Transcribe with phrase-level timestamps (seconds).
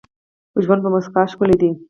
[0.63, 1.69] ژوند په مسکاوو ښکلی دي.